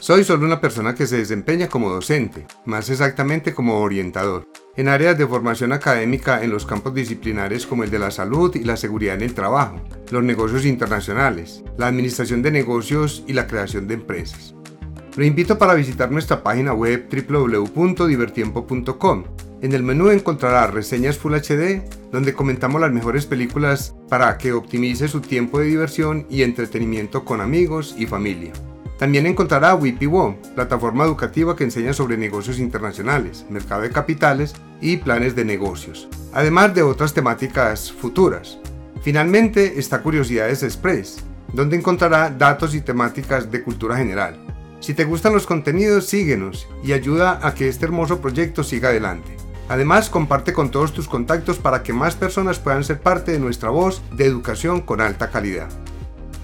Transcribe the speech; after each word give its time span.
Soy 0.00 0.24
solo 0.24 0.46
una 0.46 0.60
persona 0.60 0.94
que 0.94 1.06
se 1.06 1.16
desempeña 1.16 1.68
como 1.68 1.90
docente, 1.90 2.46
más 2.64 2.90
exactamente 2.90 3.54
como 3.54 3.80
orientador, 3.80 4.46
en 4.76 4.88
áreas 4.88 5.16
de 5.16 5.26
formación 5.26 5.72
académica 5.72 6.44
en 6.44 6.50
los 6.50 6.66
campos 6.66 6.94
disciplinares 6.94 7.66
como 7.66 7.82
el 7.82 7.90
de 7.90 7.98
la 7.98 8.10
salud 8.10 8.54
y 8.54 8.62
la 8.62 8.76
seguridad 8.76 9.16
en 9.16 9.22
el 9.22 9.34
trabajo, 9.34 9.80
los 10.10 10.22
negocios 10.22 10.66
internacionales, 10.66 11.64
la 11.78 11.88
administración 11.88 12.42
de 12.42 12.50
negocios 12.50 13.24
y 13.26 13.32
la 13.32 13.46
creación 13.46 13.88
de 13.88 13.94
empresas. 13.94 14.54
Lo 15.16 15.24
invito 15.24 15.56
para 15.56 15.74
visitar 15.74 16.12
nuestra 16.12 16.42
página 16.42 16.74
web 16.74 17.08
www.divertiempo.com. 17.10 19.24
En 19.62 19.72
el 19.72 19.82
menú 19.82 20.10
encontrará 20.10 20.66
reseñas 20.66 21.16
Full 21.16 21.36
HD, 21.36 21.82
donde 22.12 22.34
comentamos 22.34 22.82
las 22.82 22.92
mejores 22.92 23.24
películas 23.24 23.94
para 24.10 24.36
que 24.36 24.52
optimice 24.52 25.08
su 25.08 25.22
tiempo 25.22 25.58
de 25.58 25.64
diversión 25.64 26.26
y 26.28 26.42
entretenimiento 26.42 27.24
con 27.24 27.40
amigos 27.40 27.94
y 27.98 28.06
familia. 28.06 28.52
También 28.98 29.26
encontrará 29.26 29.74
WIPIWO, 29.74 30.36
plataforma 30.54 31.04
educativa 31.04 31.54
que 31.54 31.64
enseña 31.64 31.92
sobre 31.92 32.16
negocios 32.16 32.58
internacionales, 32.58 33.44
mercado 33.50 33.82
de 33.82 33.90
capitales 33.90 34.54
y 34.80 34.96
planes 34.96 35.36
de 35.36 35.44
negocios, 35.44 36.08
además 36.32 36.74
de 36.74 36.82
otras 36.82 37.12
temáticas 37.12 37.92
futuras. 37.92 38.58
Finalmente 39.02 39.78
está 39.78 40.02
Curiosidades 40.02 40.62
Express, 40.62 41.18
donde 41.52 41.76
encontrará 41.76 42.30
datos 42.30 42.74
y 42.74 42.80
temáticas 42.80 43.50
de 43.50 43.62
cultura 43.62 43.96
general. 43.98 44.38
Si 44.80 44.94
te 44.94 45.04
gustan 45.04 45.34
los 45.34 45.46
contenidos, 45.46 46.06
síguenos 46.06 46.66
y 46.82 46.92
ayuda 46.92 47.38
a 47.42 47.54
que 47.54 47.68
este 47.68 47.84
hermoso 47.84 48.20
proyecto 48.20 48.64
siga 48.64 48.88
adelante. 48.88 49.36
Además, 49.68 50.08
comparte 50.08 50.52
con 50.52 50.70
todos 50.70 50.92
tus 50.92 51.08
contactos 51.08 51.58
para 51.58 51.82
que 51.82 51.92
más 51.92 52.14
personas 52.14 52.58
puedan 52.58 52.84
ser 52.84 53.00
parte 53.00 53.32
de 53.32 53.40
nuestra 53.40 53.68
voz 53.68 54.00
de 54.12 54.24
educación 54.24 54.80
con 54.80 55.00
alta 55.00 55.30
calidad. 55.30 55.68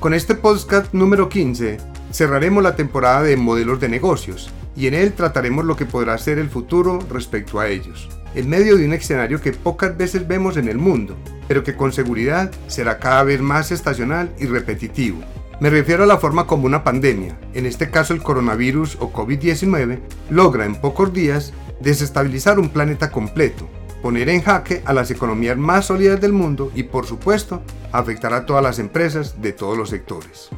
Con 0.00 0.12
este 0.12 0.34
podcast 0.34 0.92
número 0.92 1.28
15, 1.28 1.78
cerraremos 2.12 2.62
la 2.62 2.77
temporada 2.77 3.23
de 3.23 3.37
modelos 3.37 3.81
de 3.81 3.89
negocios 3.89 4.50
y 4.77 4.86
en 4.86 4.95
él 4.95 5.12
trataremos 5.12 5.64
lo 5.64 5.77
que 5.77 5.86
podrá 5.86 6.17
ser 6.19 6.39
el 6.39 6.48
futuro 6.48 6.98
respecto 7.11 7.59
a 7.59 7.69
ellos, 7.69 8.09
en 8.34 8.48
medio 8.48 8.77
de 8.77 8.86
un 8.86 8.92
escenario 8.92 9.41
que 9.41 9.53
pocas 9.53 9.97
veces 9.97 10.28
vemos 10.28 10.56
en 10.56 10.69
el 10.69 10.78
mundo, 10.78 11.17
pero 11.48 11.64
que 11.64 11.75
con 11.75 11.92
seguridad 11.92 12.51
será 12.69 12.98
cada 12.98 13.25
vez 13.25 13.41
más 13.41 13.73
estacional 13.73 14.31
y 14.39 14.47
repetitivo. 14.47 15.20
Me 15.61 15.70
refiero 15.70 16.05
a 16.05 16.06
la 16.06 16.19
forma 16.19 16.47
como 16.47 16.67
una 16.67 16.84
pandemia, 16.84 17.39
en 17.55 17.67
este 17.67 17.91
caso 17.91 18.14
el 18.14 18.23
coronavirus 18.23 18.97
o 19.01 19.12
COVID-19, 19.12 20.01
logra 20.31 20.64
en 20.64 20.81
pocos 20.81 21.12
días 21.12 21.53
desestabilizar 21.81 22.58
un 22.58 22.69
planeta 22.69 23.11
completo, 23.11 23.69
poner 24.03 24.29
en 24.29 24.42
jaque 24.42 24.83
a 24.84 24.92
las 24.92 25.11
economías 25.11 25.56
más 25.56 25.86
sólidas 25.86 26.20
del 26.20 26.33
mundo 26.33 26.73
y 26.75 26.83
por 26.83 27.06
supuesto 27.06 27.62
afectar 27.92 28.34
a 28.34 28.45
todas 28.45 28.62
las 28.62 28.79
empresas 28.79 29.41
de 29.41 29.53
todos 29.53 29.79
los 29.79 29.91
sectores. 29.91 30.51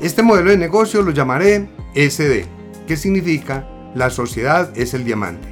Este 0.00 0.22
modelo 0.22 0.50
de 0.50 0.58
negocio 0.58 1.00
lo 1.00 1.10
llamaré 1.10 1.68
SD, 1.94 2.44
que 2.86 2.98
significa 2.98 3.66
la 3.94 4.10
sociedad 4.10 4.70
es 4.76 4.92
el 4.92 5.04
diamante. 5.04 5.48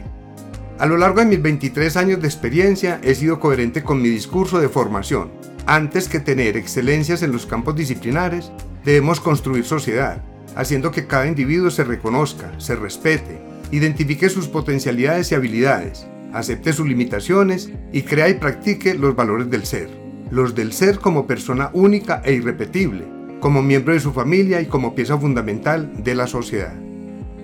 A 0.79 0.85
lo 0.85 0.99
largo 0.99 1.21
de 1.21 1.27
mis 1.27 1.41
23 1.41 1.97
años 1.97 2.21
de 2.21 2.27
experiencia 2.27 3.01
he 3.03 3.15
sido 3.15 3.41
coherente 3.41 3.83
con 3.83 4.03
mi 4.03 4.11
discurso 4.11 4.61
de 4.61 4.69
formación. 4.69 5.33
Antes 5.65 6.11
que 6.11 6.21
tener 6.21 6.59
excelencias 6.59 7.23
en 7.23 7.33
los 7.33 7.47
campos 7.47 7.75
disciplinares, 7.75 8.53
debemos 8.85 9.19
construir 9.19 9.65
sociedad, 9.65 10.23
haciendo 10.57 10.91
que 10.91 11.07
cada 11.07 11.27
individuo 11.27 11.71
se 11.71 11.85
reconozca, 11.85 12.53
se 12.59 12.77
respete, 12.77 13.41
identifique 13.71 14.29
sus 14.29 14.49
potencialidades 14.49 15.33
y 15.33 15.37
habilidades, 15.37 16.07
acepte 16.35 16.75
sus 16.75 16.87
limitaciones 16.87 17.71
y 17.93 18.03
crea 18.03 18.29
y 18.29 18.35
practique 18.35 18.93
los 18.93 19.17
valores 19.17 19.49
del 19.49 19.65
ser, 19.65 19.89
los 20.31 20.55
del 20.55 20.75
ser 20.75 20.99
como 20.99 21.27
persona 21.27 21.71
única 21.73 22.21
e 22.27 22.35
irrepetible, 22.35 23.14
como 23.45 23.61
miembro 23.61 23.93
de 23.93 24.01
su 24.01 24.15
familia 24.15 24.63
y 24.63 24.67
como 24.69 24.95
pieza 24.95 25.19
fundamental 25.19 25.93
de 26.03 26.15
la 26.15 26.27
sociedad. 26.27 26.73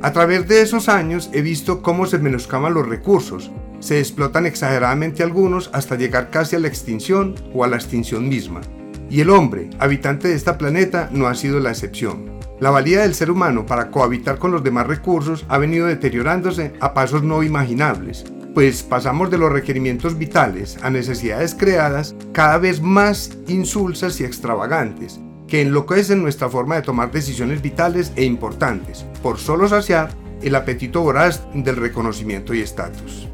A 0.00 0.14
través 0.14 0.48
de 0.48 0.62
esos 0.62 0.88
años 0.88 1.28
he 1.34 1.42
visto 1.42 1.82
cómo 1.82 2.06
se 2.06 2.18
menoscaban 2.18 2.72
los 2.72 2.88
recursos, 2.88 3.50
se 3.80 3.98
explotan 3.98 4.46
exageradamente 4.46 5.22
algunos 5.22 5.68
hasta 5.74 5.96
llegar 5.96 6.30
casi 6.30 6.56
a 6.56 6.58
la 6.58 6.68
extinción 6.68 7.34
o 7.52 7.64
a 7.64 7.68
la 7.68 7.76
extinción 7.76 8.30
misma. 8.30 8.62
Y 9.10 9.20
el 9.20 9.28
hombre, 9.28 9.68
habitante 9.78 10.28
de 10.28 10.36
este 10.36 10.54
planeta, 10.54 11.10
no 11.12 11.26
ha 11.26 11.34
sido 11.34 11.60
la 11.60 11.68
excepción. 11.68 12.30
La 12.60 12.70
valía 12.70 13.02
del 13.02 13.14
ser 13.14 13.30
humano 13.30 13.66
para 13.66 13.90
cohabitar 13.90 14.38
con 14.38 14.52
los 14.52 14.64
demás 14.64 14.86
recursos 14.86 15.44
ha 15.50 15.58
venido 15.58 15.86
deteriorándose 15.86 16.72
a 16.80 16.94
pasos 16.94 17.22
no 17.22 17.42
imaginables, 17.42 18.24
pues 18.54 18.82
pasamos 18.82 19.30
de 19.30 19.36
los 19.36 19.52
requerimientos 19.52 20.16
vitales 20.16 20.78
a 20.80 20.88
necesidades 20.88 21.54
creadas 21.54 22.16
cada 22.32 22.56
vez 22.56 22.80
más 22.80 23.36
insulsas 23.48 24.18
y 24.22 24.24
extravagantes, 24.24 25.20
que 25.50 25.60
enloquecen 25.60 26.22
nuestra 26.22 26.48
forma 26.48 26.76
de 26.76 26.82
tomar 26.82 27.10
decisiones 27.10 27.60
vitales 27.60 28.12
e 28.16 28.24
importantes, 28.24 29.04
por 29.22 29.38
solo 29.38 29.68
saciar 29.68 30.10
el 30.42 30.54
apetito 30.54 31.02
voraz 31.02 31.42
del 31.52 31.76
reconocimiento 31.76 32.54
y 32.54 32.60
estatus. 32.60 33.28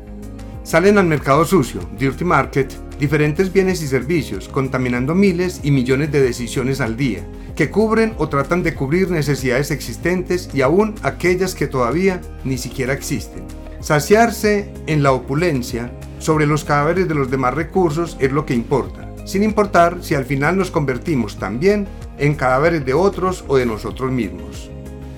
Salen 0.64 0.98
al 0.98 1.06
mercado 1.06 1.44
sucio, 1.44 1.80
Dirty 1.96 2.24
Market, 2.24 2.72
diferentes 2.98 3.52
bienes 3.52 3.82
y 3.82 3.86
servicios, 3.86 4.48
contaminando 4.48 5.14
miles 5.14 5.60
y 5.62 5.70
millones 5.70 6.10
de 6.10 6.22
decisiones 6.22 6.80
al 6.80 6.96
día, 6.96 7.24
que 7.54 7.70
cubren 7.70 8.14
o 8.18 8.28
tratan 8.28 8.62
de 8.62 8.74
cubrir 8.74 9.10
necesidades 9.10 9.70
existentes 9.70 10.48
y 10.52 10.62
aún 10.62 10.94
aquellas 11.02 11.54
que 11.54 11.68
todavía 11.68 12.20
ni 12.44 12.58
siquiera 12.58 12.94
existen. 12.94 13.44
Saciarse 13.80 14.72
en 14.86 15.02
la 15.02 15.12
opulencia 15.12 15.92
sobre 16.18 16.46
los 16.46 16.64
cadáveres 16.64 17.06
de 17.06 17.14
los 17.14 17.30
demás 17.30 17.54
recursos 17.54 18.16
es 18.18 18.32
lo 18.32 18.46
que 18.46 18.54
importa, 18.54 19.14
sin 19.26 19.42
importar 19.42 19.98
si 20.00 20.14
al 20.14 20.24
final 20.24 20.56
nos 20.56 20.70
convertimos 20.70 21.38
también 21.38 21.86
en 22.18 22.34
cadáveres 22.34 22.84
de 22.84 22.94
otros 22.94 23.44
o 23.48 23.56
de 23.56 23.66
nosotros 23.66 24.10
mismos. 24.10 24.70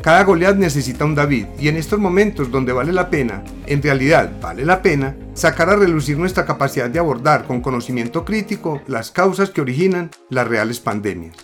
Cada 0.03 0.23
Goliat 0.23 0.57
necesita 0.57 1.05
un 1.05 1.15
David 1.15 1.47
y 1.59 1.69
en 1.69 1.77
estos 1.77 1.99
momentos 1.99 2.51
donde 2.51 2.73
vale 2.73 2.93
la 2.93 3.11
pena, 3.11 3.43
en 3.67 3.83
realidad 3.83 4.31
vale 4.41 4.65
la 4.65 4.81
pena, 4.81 5.17
sacar 5.35 5.71
a 5.71 5.77
relucir 5.77 6.17
nuestra 6.17 6.47
capacidad 6.47 6.89
de 6.89 7.01
abordar 7.01 7.45
con 7.47 7.61
conocimiento 7.61 8.25
crítico 8.25 8.81
las 8.87 9.11
causas 9.11 9.51
que 9.51 9.61
originan 9.61 10.11
las 10.31 10.47
reales 10.47 10.79
pandemias. 10.79 11.37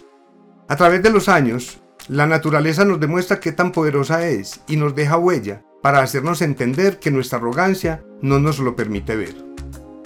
A 0.68 0.76
través 0.76 1.02
de 1.02 1.10
los 1.10 1.28
años, 1.28 1.80
la 2.08 2.26
naturaleza 2.26 2.84
nos 2.84 3.00
demuestra 3.00 3.40
qué 3.40 3.50
tan 3.52 3.72
poderosa 3.72 4.26
es 4.26 4.60
y 4.68 4.76
nos 4.76 4.94
deja 4.94 5.18
huella 5.18 5.62
para 5.82 6.00
hacernos 6.00 6.40
entender 6.40 6.98
que 7.00 7.10
nuestra 7.10 7.38
arrogancia 7.38 8.04
no 8.22 8.38
nos 8.38 8.60
lo 8.60 8.76
permite 8.76 9.16
ver. 9.16 9.34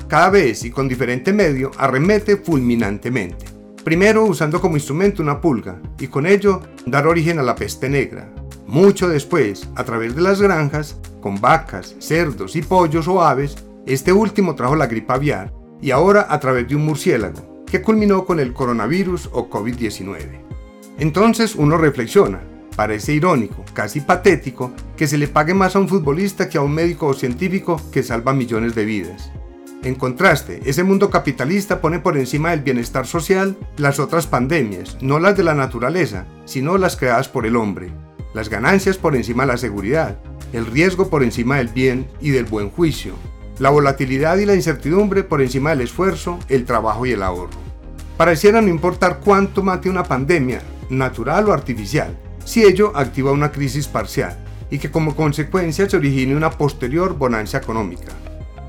Cada 0.08 0.30
vez 0.30 0.64
y 0.64 0.70
con 0.70 0.88
diferente 0.88 1.34
medio 1.34 1.70
arremete 1.76 2.38
fulminantemente 2.38 3.57
Primero 3.84 4.24
usando 4.24 4.60
como 4.60 4.76
instrumento 4.76 5.22
una 5.22 5.40
pulga 5.40 5.80
y 5.98 6.08
con 6.08 6.26
ello 6.26 6.60
dar 6.86 7.06
origen 7.06 7.38
a 7.38 7.42
la 7.42 7.54
peste 7.54 7.88
negra. 7.88 8.28
Mucho 8.66 9.08
después, 9.08 9.68
a 9.76 9.84
través 9.84 10.14
de 10.14 10.20
las 10.20 10.42
granjas, 10.42 11.00
con 11.22 11.40
vacas, 11.40 11.96
cerdos 11.98 12.54
y 12.56 12.62
pollos 12.62 13.08
o 13.08 13.22
aves, 13.22 13.56
este 13.86 14.12
último 14.12 14.54
trajo 14.54 14.76
la 14.76 14.86
gripe 14.86 15.12
aviar 15.12 15.52
y 15.80 15.90
ahora 15.90 16.26
a 16.28 16.38
través 16.38 16.68
de 16.68 16.76
un 16.76 16.84
murciélago, 16.84 17.64
que 17.66 17.80
culminó 17.80 18.26
con 18.26 18.40
el 18.40 18.52
coronavirus 18.52 19.30
o 19.32 19.48
COVID-19. 19.48 20.42
Entonces 20.98 21.54
uno 21.54 21.78
reflexiona, 21.78 22.40
parece 22.76 23.14
irónico, 23.14 23.64
casi 23.72 24.00
patético, 24.00 24.72
que 24.96 25.06
se 25.06 25.16
le 25.16 25.28
pague 25.28 25.54
más 25.54 25.76
a 25.76 25.78
un 25.78 25.88
futbolista 25.88 26.48
que 26.48 26.58
a 26.58 26.62
un 26.62 26.74
médico 26.74 27.06
o 27.06 27.14
científico 27.14 27.80
que 27.92 28.02
salva 28.02 28.32
millones 28.34 28.74
de 28.74 28.84
vidas. 28.84 29.32
En 29.84 29.94
contraste, 29.94 30.60
ese 30.64 30.82
mundo 30.82 31.08
capitalista 31.08 31.80
pone 31.80 32.00
por 32.00 32.18
encima 32.18 32.50
del 32.50 32.62
bienestar 32.62 33.06
social 33.06 33.56
las 33.76 34.00
otras 34.00 34.26
pandemias, 34.26 34.98
no 35.00 35.20
las 35.20 35.36
de 35.36 35.44
la 35.44 35.54
naturaleza, 35.54 36.26
sino 36.46 36.78
las 36.78 36.96
creadas 36.96 37.28
por 37.28 37.46
el 37.46 37.54
hombre. 37.54 37.92
Las 38.34 38.48
ganancias 38.48 38.98
por 38.98 39.14
encima 39.14 39.44
de 39.44 39.52
la 39.52 39.56
seguridad, 39.56 40.18
el 40.52 40.66
riesgo 40.66 41.08
por 41.08 41.22
encima 41.22 41.58
del 41.58 41.68
bien 41.68 42.08
y 42.20 42.30
del 42.30 42.44
buen 42.44 42.70
juicio, 42.70 43.14
la 43.60 43.70
volatilidad 43.70 44.38
y 44.38 44.46
la 44.46 44.56
incertidumbre 44.56 45.22
por 45.22 45.40
encima 45.40 45.70
del 45.70 45.82
esfuerzo, 45.82 46.40
el 46.48 46.64
trabajo 46.64 47.06
y 47.06 47.12
el 47.12 47.22
ahorro. 47.22 47.58
Pareciera 48.16 48.60
no 48.60 48.68
importar 48.68 49.20
cuánto 49.20 49.62
mate 49.62 49.88
una 49.88 50.02
pandemia, 50.02 50.60
natural 50.90 51.48
o 51.48 51.52
artificial, 51.52 52.16
si 52.44 52.64
ello 52.64 52.92
activa 52.96 53.30
una 53.30 53.52
crisis 53.52 53.86
parcial 53.86 54.36
y 54.70 54.78
que 54.78 54.90
como 54.90 55.14
consecuencia 55.14 55.88
se 55.88 55.96
origine 55.96 56.34
una 56.34 56.50
posterior 56.50 57.16
bonanza 57.16 57.58
económica. 57.58 58.12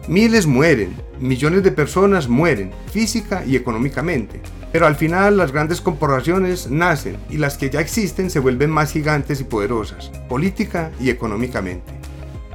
Miles 0.09 0.47
mueren, 0.47 0.95
millones 1.19 1.61
de 1.61 1.71
personas 1.71 2.27
mueren, 2.27 2.71
física 2.91 3.43
y 3.45 3.55
económicamente. 3.55 4.41
Pero 4.71 4.87
al 4.87 4.95
final 4.95 5.37
las 5.37 5.51
grandes 5.51 5.81
corporaciones 5.81 6.71
nacen 6.71 7.17
y 7.29 7.37
las 7.37 7.59
que 7.59 7.69
ya 7.69 7.79
existen 7.79 8.31
se 8.31 8.39
vuelven 8.39 8.71
más 8.71 8.91
gigantes 8.91 9.39
y 9.39 9.43
poderosas, 9.43 10.09
política 10.27 10.89
y 10.99 11.11
económicamente. 11.11 11.93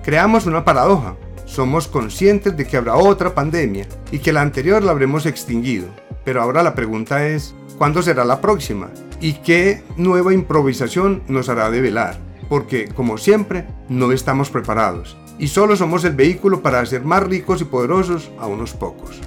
Creamos 0.03 0.47
una 0.47 0.65
paradoja. 0.65 1.15
Somos 1.45 1.87
conscientes 1.87 2.57
de 2.57 2.67
que 2.67 2.77
habrá 2.77 2.97
otra 2.97 3.37
pandemia 3.37 3.87
y 4.11 4.19
que 4.19 4.33
la 4.33 4.41
anterior 4.41 4.83
la 4.83 4.91
habremos 4.91 5.25
extinguido. 5.25 5.87
Pero 6.25 6.43
ahora 6.43 6.65
la 6.65 6.75
pregunta 6.75 7.25
es, 7.25 7.55
¿cuándo 7.79 8.03
será 8.03 8.25
la 8.25 8.41
próxima? 8.41 8.91
¿Y 9.21 9.35
qué 9.35 9.85
nueva 9.97 10.35
improvisación 10.35 11.23
nos 11.29 11.49
hará 11.49 11.71
develar? 11.71 12.19
Porque, 12.49 12.89
como 12.89 13.17
siempre, 13.17 13.65
no 13.89 14.11
estamos 14.11 14.51
preparados 14.51 15.17
y 15.39 15.49
solo 15.49 15.77
somos 15.77 16.05
el 16.05 16.15
vehículo 16.15 16.63
para 16.63 16.81
hacer 16.81 17.05
más 17.05 17.23
ricos 17.23 17.61
y 17.61 17.65
poderosos 17.65 18.31
a 18.39 18.47
unos 18.47 18.73
pocos. 18.73 19.21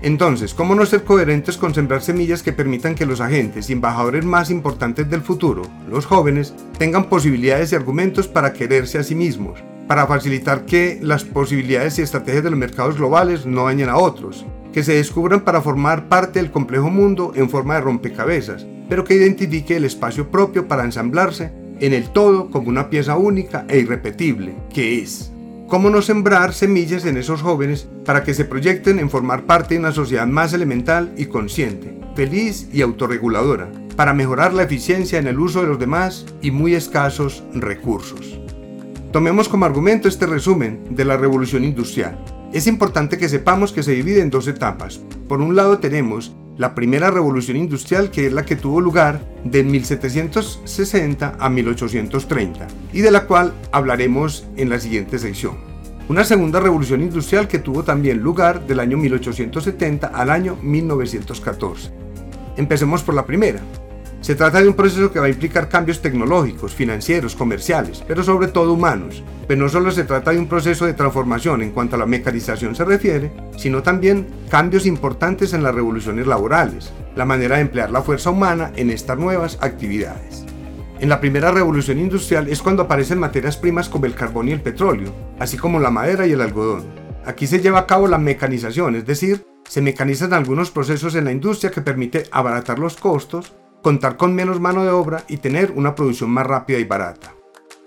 Entonces, 0.00 0.54
¿cómo 0.54 0.76
no 0.76 0.86
ser 0.86 1.02
coherentes 1.02 1.56
con 1.56 1.74
sembrar 1.74 2.02
semillas 2.02 2.42
que 2.42 2.52
permitan 2.52 2.94
que 2.94 3.06
los 3.06 3.20
agentes 3.20 3.68
y 3.68 3.72
embajadores 3.72 4.24
más 4.24 4.48
importantes 4.50 5.10
del 5.10 5.22
futuro, 5.22 5.62
los 5.90 6.06
jóvenes, 6.06 6.54
tengan 6.78 7.08
posibilidades 7.08 7.72
y 7.72 7.74
argumentos 7.74 8.28
para 8.28 8.52
quererse 8.52 8.98
a 8.98 9.02
sí 9.02 9.16
mismos, 9.16 9.58
para 9.88 10.06
facilitar 10.06 10.66
que 10.66 11.00
las 11.02 11.24
posibilidades 11.24 11.98
y 11.98 12.02
estrategias 12.02 12.44
de 12.44 12.50
los 12.50 12.58
mercados 12.58 12.96
globales 12.96 13.44
no 13.44 13.64
dañen 13.64 13.88
a 13.88 13.96
otros, 13.96 14.46
que 14.72 14.84
se 14.84 14.94
descubran 14.94 15.40
para 15.40 15.62
formar 15.62 16.08
parte 16.08 16.38
del 16.38 16.52
complejo 16.52 16.90
mundo 16.90 17.32
en 17.34 17.50
forma 17.50 17.74
de 17.74 17.80
rompecabezas, 17.80 18.66
pero 18.88 19.02
que 19.02 19.14
identifique 19.14 19.76
el 19.76 19.84
espacio 19.84 20.30
propio 20.30 20.68
para 20.68 20.84
ensamblarse 20.84 21.52
en 21.80 21.92
el 21.92 22.10
todo 22.10 22.50
como 22.50 22.68
una 22.68 22.90
pieza 22.90 23.16
única 23.16 23.64
e 23.68 23.78
irrepetible, 23.78 24.54
que 24.72 25.00
es. 25.00 25.32
¿Cómo 25.68 25.90
no 25.90 26.00
sembrar 26.00 26.54
semillas 26.54 27.04
en 27.04 27.18
esos 27.18 27.42
jóvenes 27.42 27.88
para 28.04 28.24
que 28.24 28.32
se 28.32 28.44
proyecten 28.44 28.98
en 28.98 29.10
formar 29.10 29.44
parte 29.44 29.74
de 29.74 29.80
una 29.80 29.92
sociedad 29.92 30.26
más 30.26 30.54
elemental 30.54 31.12
y 31.16 31.26
consciente, 31.26 31.98
feliz 32.14 32.68
y 32.72 32.80
autorreguladora, 32.80 33.70
para 33.94 34.14
mejorar 34.14 34.54
la 34.54 34.62
eficiencia 34.62 35.18
en 35.18 35.26
el 35.26 35.38
uso 35.38 35.60
de 35.60 35.68
los 35.68 35.78
demás 35.78 36.24
y 36.40 36.50
muy 36.50 36.74
escasos 36.74 37.44
recursos? 37.52 38.40
Tomemos 39.12 39.48
como 39.48 39.66
argumento 39.66 40.08
este 40.08 40.26
resumen 40.26 40.80
de 40.90 41.04
la 41.04 41.16
revolución 41.16 41.64
industrial. 41.64 42.18
Es 42.52 42.66
importante 42.66 43.18
que 43.18 43.28
sepamos 43.28 43.72
que 43.72 43.82
se 43.82 43.92
divide 43.92 44.22
en 44.22 44.30
dos 44.30 44.48
etapas. 44.48 45.00
Por 45.28 45.42
un 45.42 45.54
lado 45.54 45.78
tenemos 45.78 46.34
la 46.56 46.74
primera 46.74 47.10
revolución 47.10 47.58
industrial 47.58 48.10
que 48.10 48.26
es 48.26 48.32
la 48.32 48.44
que 48.44 48.56
tuvo 48.56 48.80
lugar 48.80 49.20
de 49.44 49.62
1760 49.62 51.36
a 51.38 51.48
1830 51.50 52.66
y 52.94 53.02
de 53.02 53.10
la 53.10 53.26
cual 53.26 53.52
hablaremos 53.70 54.46
en 54.56 54.70
la 54.70 54.80
siguiente 54.80 55.18
sección. 55.18 55.56
Una 56.08 56.24
segunda 56.24 56.58
revolución 56.58 57.02
industrial 57.02 57.48
que 57.48 57.58
tuvo 57.58 57.84
también 57.84 58.20
lugar 58.20 58.66
del 58.66 58.80
año 58.80 58.96
1870 58.96 60.06
al 60.06 60.30
año 60.30 60.56
1914. 60.62 61.90
Empecemos 62.56 63.02
por 63.02 63.14
la 63.14 63.26
primera. 63.26 63.60
Se 64.20 64.34
trata 64.34 64.60
de 64.60 64.68
un 64.68 64.74
proceso 64.74 65.12
que 65.12 65.20
va 65.20 65.26
a 65.26 65.30
implicar 65.30 65.68
cambios 65.68 66.02
tecnológicos, 66.02 66.74
financieros, 66.74 67.36
comerciales, 67.36 68.04
pero 68.06 68.24
sobre 68.24 68.48
todo 68.48 68.72
humanos. 68.72 69.22
Pero 69.46 69.62
no 69.62 69.68
solo 69.68 69.90
se 69.92 70.04
trata 70.04 70.32
de 70.32 70.38
un 70.38 70.48
proceso 70.48 70.86
de 70.86 70.92
transformación 70.92 71.62
en 71.62 71.70
cuanto 71.70 71.96
a 71.96 71.98
la 71.98 72.06
mecanización 72.06 72.74
se 72.74 72.84
refiere, 72.84 73.30
sino 73.56 73.82
también 73.82 74.26
cambios 74.50 74.86
importantes 74.86 75.52
en 75.52 75.62
las 75.62 75.74
revoluciones 75.74 76.26
laborales, 76.26 76.92
la 77.14 77.24
manera 77.24 77.56
de 77.56 77.62
emplear 77.62 77.90
la 77.90 78.02
fuerza 78.02 78.30
humana 78.30 78.72
en 78.76 78.90
estas 78.90 79.18
nuevas 79.18 79.56
actividades. 79.60 80.44
En 81.00 81.08
la 81.08 81.20
primera 81.20 81.52
revolución 81.52 82.00
industrial 82.00 82.48
es 82.48 82.60
cuando 82.60 82.82
aparecen 82.82 83.20
materias 83.20 83.56
primas 83.56 83.88
como 83.88 84.06
el 84.06 84.16
carbón 84.16 84.48
y 84.48 84.52
el 84.52 84.60
petróleo, 84.60 85.14
así 85.38 85.56
como 85.56 85.78
la 85.78 85.90
madera 85.90 86.26
y 86.26 86.32
el 86.32 86.40
algodón. 86.40 86.86
Aquí 87.24 87.46
se 87.46 87.60
lleva 87.60 87.78
a 87.80 87.86
cabo 87.86 88.08
la 88.08 88.18
mecanización, 88.18 88.96
es 88.96 89.06
decir, 89.06 89.46
se 89.68 89.80
mecanizan 89.80 90.32
algunos 90.32 90.72
procesos 90.72 91.14
en 91.14 91.26
la 91.26 91.32
industria 91.32 91.70
que 91.70 91.82
permite 91.82 92.24
abaratar 92.32 92.80
los 92.80 92.96
costos, 92.96 93.54
contar 93.82 94.16
con 94.16 94.34
menos 94.34 94.60
mano 94.60 94.84
de 94.84 94.90
obra 94.90 95.24
y 95.28 95.38
tener 95.38 95.72
una 95.72 95.94
producción 95.94 96.30
más 96.30 96.46
rápida 96.46 96.78
y 96.78 96.84
barata. 96.84 97.34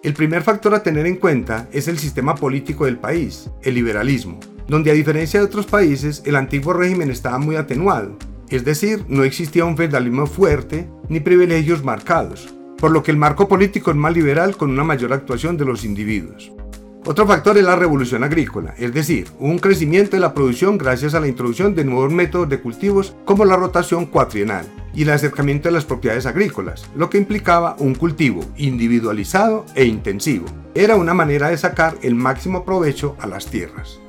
El 0.03 0.13
primer 0.13 0.41
factor 0.41 0.73
a 0.73 0.81
tener 0.81 1.05
en 1.05 1.17
cuenta 1.17 1.67
es 1.71 1.87
el 1.87 1.99
sistema 1.99 2.35
político 2.35 2.85
del 2.85 2.97
país, 2.97 3.49
el 3.61 3.75
liberalismo, 3.75 4.39
donde 4.67 4.89
a 4.89 4.95
diferencia 4.95 5.39
de 5.39 5.45
otros 5.45 5.67
países 5.67 6.23
el 6.25 6.35
antiguo 6.35 6.73
régimen 6.73 7.11
estaba 7.11 7.37
muy 7.37 7.55
atenuado, 7.55 8.17
es 8.49 8.65
decir, 8.65 9.05
no 9.07 9.23
existía 9.23 9.63
un 9.63 9.77
feudalismo 9.77 10.27
fuerte 10.27 10.89
ni 11.07 11.19
privilegios 11.19 11.83
marcados, 11.83 12.53
por 12.77 12.91
lo 12.91 13.03
que 13.03 13.11
el 13.11 13.17
marco 13.17 13.47
político 13.47 13.91
es 13.91 13.97
más 13.97 14.13
liberal 14.13 14.57
con 14.57 14.71
una 14.71 14.83
mayor 14.83 15.13
actuación 15.13 15.55
de 15.55 15.65
los 15.65 15.85
individuos. 15.85 16.51
Otro 17.03 17.25
factor 17.25 17.57
es 17.57 17.63
la 17.63 17.75
revolución 17.75 18.23
agrícola, 18.23 18.75
es 18.77 18.93
decir, 18.93 19.27
un 19.39 19.57
crecimiento 19.57 20.15
de 20.15 20.19
la 20.19 20.35
producción 20.35 20.77
gracias 20.77 21.15
a 21.15 21.19
la 21.19 21.27
introducción 21.27 21.73
de 21.73 21.83
nuevos 21.83 22.13
métodos 22.13 22.47
de 22.47 22.59
cultivos 22.59 23.15
como 23.25 23.43
la 23.43 23.55
rotación 23.55 24.05
cuatrienal 24.05 24.67
y 24.93 25.01
el 25.01 25.09
acercamiento 25.09 25.67
de 25.67 25.73
las 25.73 25.85
propiedades 25.85 26.27
agrícolas, 26.27 26.87
lo 26.95 27.09
que 27.09 27.17
implicaba 27.17 27.75
un 27.79 27.95
cultivo 27.95 28.45
individualizado 28.55 29.65
e 29.73 29.85
intensivo. 29.85 30.45
Era 30.75 30.95
una 30.95 31.15
manera 31.15 31.49
de 31.49 31.57
sacar 31.57 31.97
el 32.03 32.13
máximo 32.13 32.63
provecho 32.65 33.15
a 33.19 33.25
las 33.25 33.47
tierras. 33.47 33.99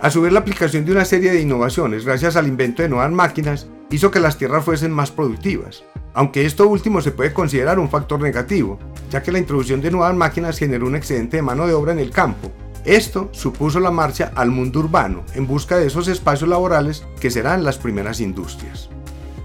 A 0.00 0.10
su 0.10 0.22
vez, 0.22 0.32
la 0.32 0.40
aplicación 0.40 0.86
de 0.86 0.92
una 0.92 1.04
serie 1.04 1.32
de 1.32 1.42
innovaciones 1.42 2.06
gracias 2.06 2.36
al 2.36 2.48
invento 2.48 2.82
de 2.82 2.88
nuevas 2.88 3.12
máquinas 3.12 3.68
hizo 3.90 4.10
que 4.10 4.20
las 4.20 4.38
tierras 4.38 4.64
fuesen 4.64 4.92
más 4.92 5.10
productivas, 5.10 5.84
aunque 6.14 6.46
esto 6.46 6.68
último 6.68 7.00
se 7.00 7.10
puede 7.10 7.32
considerar 7.32 7.78
un 7.78 7.88
factor 7.88 8.20
negativo, 8.20 8.78
ya 9.10 9.22
que 9.22 9.32
la 9.32 9.38
introducción 9.38 9.80
de 9.80 9.90
nuevas 9.90 10.14
máquinas 10.14 10.58
generó 10.58 10.86
un 10.86 10.96
excedente 10.96 11.36
de 11.36 11.42
mano 11.42 11.66
de 11.66 11.74
obra 11.74 11.92
en 11.92 11.98
el 11.98 12.10
campo. 12.10 12.50
Esto 12.84 13.28
supuso 13.32 13.78
la 13.78 13.90
marcha 13.90 14.32
al 14.34 14.50
mundo 14.50 14.80
urbano 14.80 15.24
en 15.34 15.46
busca 15.46 15.76
de 15.76 15.86
esos 15.86 16.08
espacios 16.08 16.48
laborales 16.48 17.04
que 17.20 17.30
serán 17.30 17.62
las 17.62 17.78
primeras 17.78 18.20
industrias. 18.20 18.88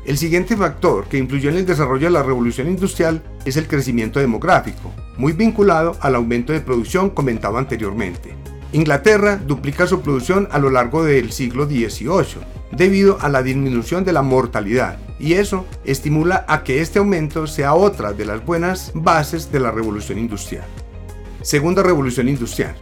El 0.06 0.18
siguiente 0.18 0.56
factor 0.56 1.06
que 1.06 1.18
influyó 1.18 1.50
en 1.50 1.58
el 1.58 1.66
desarrollo 1.66 2.06
de 2.06 2.12
la 2.12 2.24
revolución 2.24 2.68
industrial 2.68 3.24
es 3.44 3.58
el 3.58 3.68
crecimiento 3.68 4.20
demográfico, 4.20 4.94
muy 5.18 5.34
vinculado 5.34 5.98
al 6.00 6.16
aumento 6.16 6.54
de 6.54 6.62
producción 6.62 7.10
comentado 7.10 7.58
anteriormente. 7.58 8.36
Inglaterra 8.76 9.38
duplica 9.38 9.88
su 9.88 10.02
producción 10.02 10.50
a 10.52 10.60
lo 10.60 10.70
largo 10.70 11.06
del 11.06 11.32
siglo 11.32 11.66
XVIII, 11.66 12.44
debido 12.74 13.18
a 13.22 13.30
la 13.30 13.42
disminución 13.42 14.04
de 14.04 14.12
la 14.12 14.22
mortalidad, 14.22 14.98
y 15.18 15.36
eso 15.36 15.66
estimula 15.86 16.44
a 16.50 16.62
que 16.66 16.82
este 16.82 17.00
aumento 17.00 17.48
sea 17.48 17.74
otra 17.74 18.12
de 18.12 18.26
las 18.26 18.46
buenas 18.46 18.92
bases 18.94 19.50
de 19.50 19.62
la 19.62 19.72
revolución 19.72 20.20
industrial. 20.20 20.66
Segunda 21.42 21.84
revolución 21.84 22.28
industrial. 22.28 22.76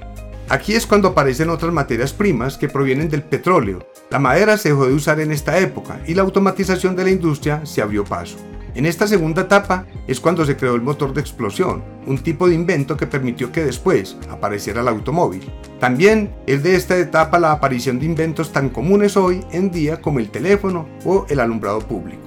Aquí 0.49 0.73
es 0.73 0.85
cuando 0.85 1.09
aparecen 1.09 1.49
otras 1.49 1.73
materias 1.73 2.13
primas 2.13 2.57
que 2.57 2.69
provienen 2.69 3.09
del 3.09 3.23
petróleo. 3.23 3.87
La 4.09 4.19
madera 4.19 4.57
se 4.57 4.69
dejó 4.69 4.85
de 4.85 4.93
usar 4.93 5.19
en 5.19 5.31
esta 5.31 5.57
época 5.57 6.01
y 6.05 6.13
la 6.13 6.21
automatización 6.21 6.95
de 6.95 7.05
la 7.05 7.11
industria 7.11 7.65
se 7.65 7.81
abrió 7.81 8.03
paso. 8.03 8.37
En 8.75 8.85
esta 8.85 9.07
segunda 9.07 9.43
etapa 9.43 9.85
es 10.07 10.19
cuando 10.19 10.45
se 10.45 10.57
creó 10.57 10.73
el 10.75 10.81
motor 10.81 11.13
de 11.13 11.21
explosión, 11.21 11.83
un 12.07 12.17
tipo 12.17 12.49
de 12.49 12.55
invento 12.55 12.97
que 12.97 13.05
permitió 13.05 13.51
que 13.51 13.63
después 13.63 14.17
apareciera 14.31 14.81
el 14.81 14.87
automóvil. 14.87 15.43
También 15.79 16.35
es 16.47 16.63
de 16.63 16.75
esta 16.75 16.97
etapa 16.97 17.39
la 17.39 17.51
aparición 17.51 17.99
de 17.99 18.07
inventos 18.07 18.51
tan 18.51 18.69
comunes 18.69 19.15
hoy 19.15 19.45
en 19.51 19.71
día 19.71 20.01
como 20.01 20.19
el 20.19 20.29
teléfono 20.29 20.87
o 21.05 21.25
el 21.29 21.39
alumbrado 21.39 21.79
público. 21.81 22.23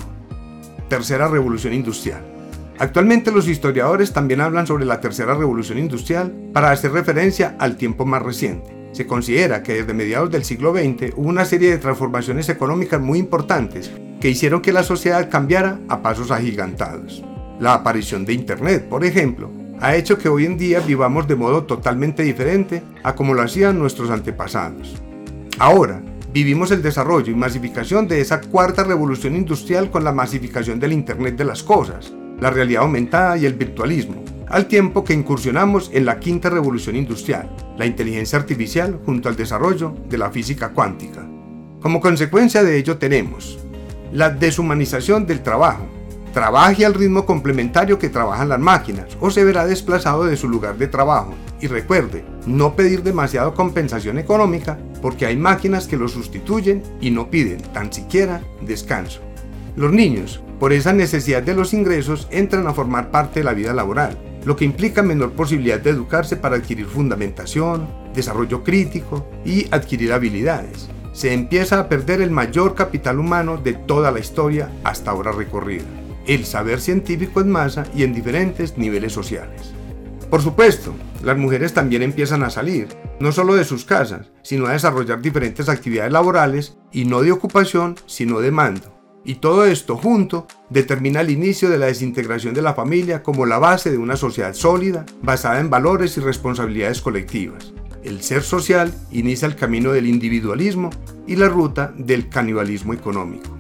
Tercera 0.89 1.27
revolución 1.27 1.75
industrial. 1.75 2.36
Actualmente 2.79 3.33
los 3.33 3.49
historiadores 3.49 4.13
también 4.13 4.43
hablan 4.43 4.67
sobre 4.67 4.85
la 4.85 5.01
tercera 5.01 5.35
revolución 5.35 5.79
industrial 5.79 6.33
para 6.53 6.71
hacer 6.71 6.93
referencia 6.93 7.57
al 7.59 7.77
tiempo 7.77 8.05
más 8.05 8.23
reciente. 8.23 8.77
Se 8.93 9.07
considera 9.07 9.63
que 9.63 9.75
desde 9.75 9.95
mediados 9.95 10.31
del 10.31 10.45
siglo 10.45 10.73
XX 10.73 11.15
hubo 11.17 11.29
una 11.29 11.47
serie 11.47 11.71
de 11.71 11.79
transformaciones 11.79 12.49
económicas 12.51 13.01
muy 13.01 13.19
importantes 13.19 13.91
que 14.21 14.29
hicieron 14.29 14.61
que 14.61 14.73
la 14.73 14.83
sociedad 14.83 15.31
cambiara 15.31 15.81
a 15.89 16.03
pasos 16.03 16.31
agigantados. 16.31 17.25
La 17.61 17.73
aparición 17.73 18.27
de 18.27 18.35
Internet, 18.35 18.89
por 18.89 19.05
ejemplo, 19.05 19.51
ha 19.81 19.97
hecho 19.97 20.19
que 20.19 20.29
hoy 20.29 20.45
en 20.45 20.59
día 20.59 20.81
vivamos 20.81 21.27
de 21.27 21.37
modo 21.37 21.65
totalmente 21.65 22.23
diferente 22.23 22.83
a 23.03 23.15
como 23.15 23.33
lo 23.33 23.43
hacían 23.43 23.79
nuestros 23.79 24.11
antepasados. 24.11 25.01
Ahora, 25.59 26.03
vivimos 26.33 26.71
el 26.71 26.83
desarrollo 26.83 27.33
y 27.33 27.37
masificación 27.37 28.07
de 28.07 28.21
esa 28.21 28.43
cuarta 28.43 28.85
revolución 28.85 29.35
industrial 29.35 29.91
con 29.91 30.05
la 30.05 30.13
masificación 30.13 30.79
del 30.79 30.93
Internet 30.93 31.37
de 31.37 31.45
las 31.45 31.63
cosas, 31.63 32.13
la 32.41 32.51
realidad 32.51 32.83
aumentada 32.83 33.37
y 33.37 33.47
el 33.47 33.55
virtualismo, 33.55 34.25
al 34.49 34.67
tiempo 34.67 35.05
que 35.05 35.15
incursionamos 35.15 35.91
en 35.93 36.05
la 36.05 36.21
quinta 36.21 36.51
revolución 36.51 36.97
industrial, 36.97 37.51
la 37.77 37.87
inteligencia 37.87 38.39
artificial 38.39 39.01
junto 39.05 39.29
al 39.29 39.37
desarrollo 39.37 39.95
de 40.09 40.19
la 40.19 40.31
física 40.31 40.71
cuántica. 40.71 41.27
Como 41.81 42.01
consecuencia 42.01 42.63
de 42.63 42.79
ello 42.79 42.97
tenemos 42.99 43.59
la 44.13 44.31
deshumanización 44.31 45.27
del 45.27 45.43
trabajo. 45.43 45.87
Trabaje 46.33 46.85
al 46.85 46.95
ritmo 46.95 47.25
complementario 47.25 47.99
que 47.99 48.09
trabajan 48.09 48.49
las 48.49 48.61
máquinas 48.61 49.17
o 49.21 49.31
se 49.31 49.45
verá 49.45 49.67
desplazado 49.67 50.25
de 50.25 50.37
su 50.37 50.49
lugar 50.49 50.77
de 50.77 50.87
trabajo. 50.87 51.35
Y 51.61 51.67
recuerde, 51.67 52.25
no 52.47 52.77
pedir 52.77 53.03
demasiado 53.03 53.55
compensación 53.55 54.19
económica 54.19 54.79
porque 55.01 55.27
hay 55.27 55.37
máquinas 55.37 55.87
que 55.87 55.97
lo 55.97 56.09
sustituyen 56.09 56.83
y 57.01 57.11
no 57.11 57.31
piden 57.31 57.63
tan 57.73 57.93
siquiera 57.93 58.43
descanso. 58.61 59.21
Los 59.77 59.93
niños, 59.93 60.43
por 60.59 60.73
esa 60.73 60.93
necesidad 60.93 61.43
de 61.43 61.55
los 61.55 61.75
ingresos, 61.75 62.29
entran 62.31 62.67
a 62.67 62.75
formar 62.75 63.11
parte 63.11 63.41
de 63.41 63.45
la 63.45 63.55
vida 63.55 63.73
laboral, 63.73 64.19
lo 64.45 64.57
que 64.57 64.65
implica 64.65 65.03
menor 65.03 65.33
posibilidad 65.33 65.81
de 65.81 65.91
educarse 65.91 66.37
para 66.37 66.57
adquirir 66.57 66.87
fundamentación, 66.87 67.89
desarrollo 68.15 68.63
crítico 68.65 69.29
y 69.45 69.67
adquirir 69.71 70.13
habilidades 70.13 70.89
se 71.17 71.33
empieza 71.33 71.81
a 71.81 71.89
perder 71.89 72.21
el 72.21 72.31
mayor 72.31 72.75
capital 72.75 73.19
humano 73.19 73.57
de 73.57 73.73
toda 73.73 74.11
la 74.11 74.19
historia 74.19 74.71
hasta 74.85 75.13
ahora 75.13 75.33
recorrida, 75.33 75.87
el 76.27 76.45
saber 76.45 76.79
científico 76.79 77.41
en 77.41 77.51
masa 77.51 77.87
y 77.95 78.03
en 78.03 78.13
diferentes 78.13 78.77
niveles 78.77 79.15
sociales. 79.15 79.73
Por 80.29 80.43
supuesto, 80.43 80.95
las 81.23 81.39
mujeres 81.39 81.73
también 81.73 82.03
empiezan 82.03 82.43
a 82.43 82.51
salir, 82.51 82.89
no 83.19 83.33
solo 83.33 83.55
de 83.55 83.65
sus 83.65 83.87
casas, 83.87 84.31
sino 84.43 84.67
a 84.67 84.73
desarrollar 84.73 85.23
diferentes 85.23 85.71
actividades 85.71 86.13
laborales 86.13 86.77
y 86.93 87.07
no 87.07 87.23
de 87.23 87.33
ocupación, 87.33 87.97
sino 88.05 88.41
de 88.41 88.51
mando. 88.51 88.96
Y 89.29 89.35
todo 89.35 89.67
esto 89.67 89.97
junto 89.97 90.47
determina 90.71 91.21
el 91.21 91.31
inicio 91.31 91.69
de 91.69 91.79
la 91.79 91.87
desintegración 91.87 92.55
de 92.55 92.63
la 92.63 92.75
familia 92.75 93.25
como 93.25 93.45
la 93.45 93.59
base 93.59 93.91
de 93.91 93.99
una 93.99 94.17
sociedad 94.17 94.55
sólida, 94.55 95.05
basada 95.21 95.59
en 95.59 95.69
valores 95.69 96.17
y 96.17 96.21
responsabilidades 96.21 97.03
colectivas. 97.03 97.73
el 98.05 98.23
ser 98.23 98.45
social 98.45 98.95
inicia 99.11 99.49
el 99.49 99.57
camino 99.57 99.91
del 99.91 100.07
individualismo 100.07 100.91
y 101.27 101.35
la 101.35 101.49
ruta 101.49 101.93
del 101.99 102.29
canibalismo 102.29 102.95
económico. 102.95 103.57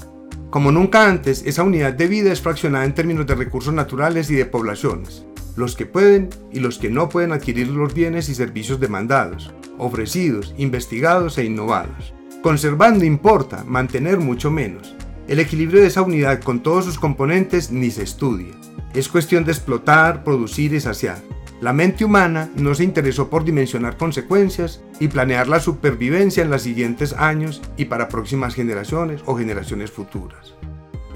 Como 0.50 0.70
nunca 0.70 1.08
antes, 1.08 1.42
esa 1.44 1.64
unidad 1.64 1.94
de 1.94 2.06
vida 2.06 2.30
es 2.30 2.40
fraccionada 2.40 2.84
en 2.84 2.94
términos 2.94 3.26
de 3.26 3.34
recursos 3.34 3.74
naturales 3.74 4.30
y 4.30 4.36
de 4.36 4.46
poblaciones, 4.46 5.26
los 5.56 5.74
que 5.74 5.84
pueden 5.84 6.30
y 6.52 6.60
los 6.60 6.78
que 6.78 6.90
no 6.90 7.08
pueden 7.08 7.32
adquirir 7.32 7.66
los 7.66 7.92
bienes 7.92 8.28
y 8.28 8.36
servicios 8.36 8.78
demandados, 8.78 9.52
ofrecidos, 9.78 10.54
investigados 10.58 11.38
e 11.38 11.44
innovados. 11.44 12.14
Conservando 12.40 13.04
importa, 13.04 13.64
mantener 13.66 14.18
mucho 14.18 14.52
menos. 14.52 14.95
El 15.28 15.40
equilibrio 15.40 15.80
de 15.80 15.88
esa 15.88 16.02
unidad 16.02 16.40
con 16.40 16.62
todos 16.62 16.84
sus 16.84 16.98
componentes 17.00 17.72
ni 17.72 17.90
se 17.90 18.04
estudia. 18.04 18.54
Es 18.94 19.08
cuestión 19.08 19.44
de 19.44 19.50
explotar, 19.50 20.22
producir 20.22 20.72
y 20.72 20.80
saciar. 20.80 21.18
La 21.60 21.72
mente 21.72 22.04
humana 22.04 22.48
no 22.54 22.76
se 22.76 22.84
interesó 22.84 23.28
por 23.28 23.44
dimensionar 23.44 23.96
consecuencias 23.96 24.82
y 25.00 25.08
planear 25.08 25.48
la 25.48 25.58
supervivencia 25.58 26.44
en 26.44 26.50
los 26.50 26.62
siguientes 26.62 27.12
años 27.14 27.60
y 27.76 27.86
para 27.86 28.08
próximas 28.08 28.54
generaciones 28.54 29.22
o 29.26 29.36
generaciones 29.36 29.90
futuras. 29.90 30.54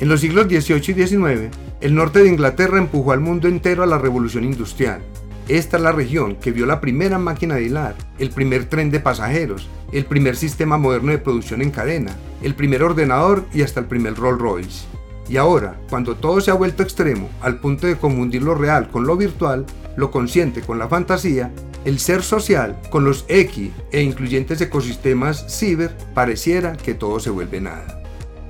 En 0.01 0.09
los 0.09 0.23
siglos 0.23 0.47
XVIII 0.47 0.81
y 0.89 1.07
XIX, 1.07 1.57
el 1.81 1.95
norte 1.95 2.21
de 2.21 2.31
Inglaterra 2.31 2.79
empujó 2.79 3.13
al 3.13 3.21
mundo 3.21 3.47
entero 3.47 3.85
a 3.85 3.87
la 3.87 3.99
revolución 3.99 4.45
industrial. 4.45 5.03
Esta 5.49 5.77
es 5.77 5.83
la 5.83 5.93
región 5.93 6.37
que 6.37 6.53
vio 6.53 6.67
la 6.67 6.81
primera 6.81 7.19
máquina 7.19 7.57
de 7.57 7.65
hilar, 7.65 7.97
el 8.19 8.31
primer 8.31 8.67
tren 8.67 8.91
de 8.91 9.01
pasajeros, 9.01 9.69
el 9.93 10.05
primer 10.05 10.37
sistema 10.37 10.79
moderno 10.79 11.11
de 11.11 11.19
producción 11.19 11.61
en 11.63 11.71
cadena, 11.71 12.13
el 12.43 12.55
primer 12.55 12.83
ordenador 12.83 13.45
y 13.53 13.63
hasta 13.63 13.81
el 13.81 13.87
primer 13.87 14.15
Rolls 14.15 14.41
Royce. 14.41 14.87
Y 15.29 15.37
ahora, 15.37 15.81
cuando 15.89 16.17
todo 16.17 16.41
se 16.41 16.51
ha 16.51 16.55
vuelto 16.55 16.83
extremo, 16.83 17.29
al 17.41 17.59
punto 17.59 17.87
de 17.87 17.97
confundir 17.97 18.43
lo 18.43 18.55
real 18.55 18.91
con 18.91 19.07
lo 19.07 19.17
virtual, 19.17 19.67
lo 19.97 20.11
consciente 20.11 20.61
con 20.61 20.79
la 20.79 20.89
fantasía, 20.89 21.53
el 21.85 21.99
ser 21.99 22.23
social 22.23 22.77
con 22.91 23.05
los 23.05 23.25
X 23.29 23.71
e 23.93 24.03
incluyentes 24.03 24.61
ecosistemas 24.61 25.47
ciber, 25.49 25.97
pareciera 26.15 26.77
que 26.77 26.95
todo 26.95 27.21
se 27.21 27.31
vuelve 27.31 27.61
nada. 27.61 28.03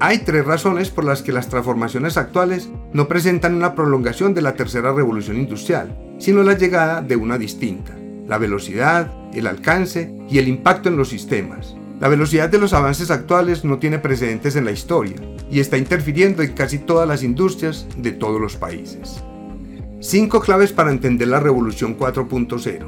Hay 0.00 0.18
tres 0.18 0.44
razones 0.44 0.90
por 0.90 1.04
las 1.04 1.22
que 1.22 1.30
las 1.30 1.48
transformaciones 1.48 2.16
actuales 2.16 2.70
no 2.92 3.06
presentan 3.06 3.54
una 3.54 3.74
prolongación 3.74 4.34
de 4.34 4.42
la 4.42 4.54
tercera 4.54 4.92
revolución 4.92 5.36
industrial, 5.36 5.96
sino 6.18 6.42
la 6.42 6.56
llegada 6.56 7.02
de 7.02 7.14
una 7.14 7.38
distinta, 7.38 7.96
la 8.26 8.38
velocidad, 8.38 9.12
el 9.32 9.46
alcance 9.46 10.12
y 10.28 10.38
el 10.38 10.48
impacto 10.48 10.88
en 10.88 10.96
los 10.96 11.10
sistemas. 11.10 11.76
La 12.00 12.08
velocidad 12.08 12.48
de 12.48 12.58
los 12.58 12.72
avances 12.72 13.12
actuales 13.12 13.64
no 13.64 13.78
tiene 13.78 14.00
precedentes 14.00 14.56
en 14.56 14.64
la 14.64 14.72
historia 14.72 15.16
y 15.48 15.60
está 15.60 15.78
interfiriendo 15.78 16.42
en 16.42 16.52
casi 16.54 16.78
todas 16.78 17.06
las 17.06 17.22
industrias 17.22 17.86
de 17.96 18.10
todos 18.10 18.40
los 18.40 18.56
países. 18.56 19.22
5 20.00 20.40
claves 20.40 20.72
para 20.72 20.90
entender 20.90 21.28
la 21.28 21.38
Revolución 21.38 21.96
4.0. 21.96 22.86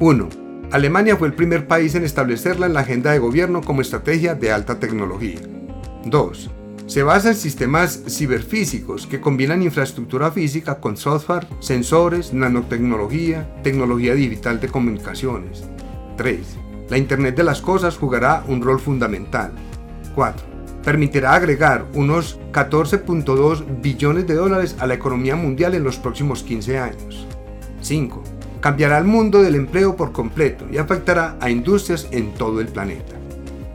1. 0.00 0.47
Alemania 0.70 1.16
fue 1.16 1.28
el 1.28 1.34
primer 1.34 1.66
país 1.66 1.94
en 1.94 2.04
establecerla 2.04 2.66
en 2.66 2.74
la 2.74 2.80
agenda 2.80 3.12
de 3.12 3.18
gobierno 3.18 3.62
como 3.62 3.80
estrategia 3.80 4.34
de 4.34 4.52
alta 4.52 4.78
tecnología. 4.78 5.40
2. 6.04 6.50
Se 6.86 7.02
basa 7.02 7.30
en 7.30 7.36
sistemas 7.36 8.02
ciberfísicos 8.06 9.06
que 9.06 9.20
combinan 9.20 9.62
infraestructura 9.62 10.30
física 10.30 10.78
con 10.78 10.98
software, 10.98 11.46
sensores, 11.60 12.34
nanotecnología, 12.34 13.48
tecnología 13.62 14.14
digital 14.14 14.60
de 14.60 14.68
comunicaciones. 14.68 15.64
3. 16.18 16.40
La 16.90 16.98
Internet 16.98 17.36
de 17.36 17.44
las 17.44 17.62
Cosas 17.62 17.96
jugará 17.96 18.44
un 18.46 18.60
rol 18.60 18.78
fundamental. 18.78 19.52
4 20.14 20.58
permitirá 20.84 21.34
agregar 21.34 21.84
unos 21.92 22.38
14.2 22.50 23.82
billones 23.82 24.26
de 24.26 24.34
dólares 24.34 24.76
a 24.78 24.86
la 24.86 24.94
economía 24.94 25.36
mundial 25.36 25.74
en 25.74 25.84
los 25.84 25.98
próximos 25.98 26.42
15 26.42 26.78
años. 26.78 27.26
5. 27.82 28.37
Cambiará 28.60 28.98
el 28.98 29.04
mundo 29.04 29.42
del 29.42 29.54
empleo 29.54 29.96
por 29.96 30.12
completo 30.12 30.66
y 30.70 30.78
afectará 30.78 31.36
a 31.40 31.50
industrias 31.50 32.08
en 32.10 32.34
todo 32.34 32.60
el 32.60 32.68
planeta. 32.68 33.14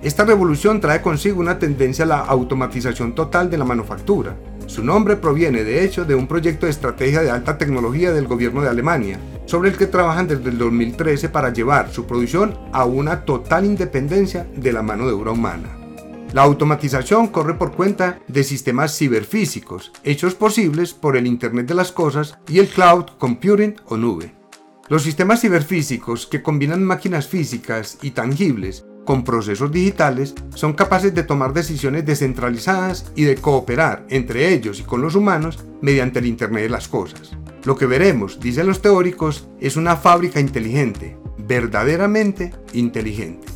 Esta 0.01 0.25
revolución 0.25 0.81
trae 0.81 1.01
consigo 1.01 1.39
una 1.39 1.59
tendencia 1.59 2.03
a 2.03 2.07
la 2.07 2.19
automatización 2.19 3.15
total 3.15 3.49
de 3.49 3.57
la 3.57 3.63
manufactura. 3.63 4.35
Su 4.67 4.83
nombre 4.83 5.15
proviene 5.15 5.63
de 5.63 5.85
hecho 5.85 6.03
de 6.03 6.15
un 6.15 6.27
proyecto 6.27 6.65
de 6.65 6.73
estrategia 6.73 7.21
de 7.21 7.31
alta 7.31 7.57
tecnología 7.57 8.11
del 8.11 8.27
gobierno 8.27 8.61
de 8.61 8.69
Alemania, 8.69 9.17
sobre 9.45 9.69
el 9.69 9.77
que 9.77 9.87
trabajan 9.87 10.27
desde 10.27 10.49
el 10.49 10.57
2013 10.57 11.29
para 11.29 11.53
llevar 11.53 11.89
su 11.91 12.05
producción 12.05 12.57
a 12.73 12.83
una 12.83 13.23
total 13.23 13.63
independencia 13.63 14.45
de 14.55 14.73
la 14.73 14.81
mano 14.81 15.07
de 15.07 15.13
obra 15.13 15.31
humana. 15.31 15.69
La 16.33 16.41
automatización 16.41 17.27
corre 17.27 17.53
por 17.53 17.71
cuenta 17.71 18.19
de 18.27 18.43
sistemas 18.43 18.97
ciberfísicos, 18.97 19.93
hechos 20.03 20.35
posibles 20.35 20.93
por 20.93 21.15
el 21.15 21.27
Internet 21.27 21.67
de 21.67 21.75
las 21.75 21.91
Cosas 21.91 22.37
y 22.49 22.59
el 22.59 22.67
cloud 22.67 23.05
computing 23.19 23.75
o 23.85 23.95
nube. 23.95 24.42
Los 24.89 25.03
sistemas 25.03 25.39
ciberfísicos 25.39 26.27
que 26.27 26.43
combinan 26.43 26.83
máquinas 26.83 27.27
físicas 27.27 27.97
y 28.01 28.11
tangibles 28.11 28.85
con 29.05 29.23
procesos 29.23 29.71
digitales 29.71 30.35
son 30.53 30.73
capaces 30.73 31.15
de 31.15 31.23
tomar 31.23 31.53
decisiones 31.53 32.05
descentralizadas 32.05 33.09
y 33.15 33.23
de 33.23 33.35
cooperar 33.35 34.05
entre 34.09 34.53
ellos 34.53 34.81
y 34.81 34.83
con 34.83 35.01
los 35.01 35.15
humanos 35.15 35.63
mediante 35.81 36.19
el 36.19 36.25
Internet 36.25 36.63
de 36.63 36.69
las 36.69 36.89
Cosas. 36.89 37.31
Lo 37.63 37.77
que 37.77 37.85
veremos, 37.85 38.41
dicen 38.41 38.67
los 38.67 38.81
teóricos, 38.81 39.47
es 39.61 39.77
una 39.77 39.95
fábrica 39.95 40.41
inteligente, 40.41 41.17
verdaderamente 41.37 42.53
inteligente. 42.73 43.47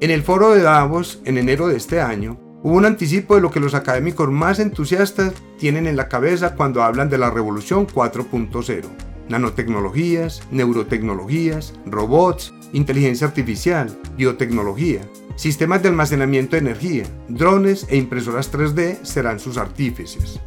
En 0.00 0.10
el 0.10 0.22
foro 0.22 0.54
de 0.54 0.62
Davos, 0.62 1.20
en 1.26 1.36
enero 1.36 1.68
de 1.68 1.76
este 1.76 2.00
año, 2.00 2.40
hubo 2.62 2.76
un 2.76 2.86
anticipo 2.86 3.34
de 3.34 3.42
lo 3.42 3.50
que 3.50 3.60
los 3.60 3.74
académicos 3.74 4.30
más 4.30 4.58
entusiastas 4.58 5.34
tienen 5.58 5.86
en 5.86 5.96
la 5.96 6.08
cabeza 6.08 6.54
cuando 6.54 6.82
hablan 6.82 7.10
de 7.10 7.18
la 7.18 7.30
revolución 7.30 7.86
4.0. 7.86 9.11
Nanotecnologías, 9.32 10.42
neurotecnologías, 10.50 11.72
robots, 11.86 12.52
inteligencia 12.74 13.26
artificial, 13.26 13.88
biotecnología, 14.14 15.00
sistemas 15.36 15.82
de 15.82 15.88
almacenamiento 15.88 16.56
de 16.56 16.58
energía, 16.60 17.04
drones 17.28 17.86
e 17.88 17.96
impresoras 17.96 18.52
3D 18.52 19.02
serán 19.04 19.40
sus 19.40 19.56
artífices. 19.56 20.38